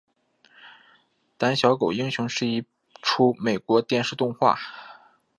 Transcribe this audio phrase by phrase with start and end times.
[1.37, 2.65] 胆小狗英雄是一
[3.03, 4.57] 出美国电视动画。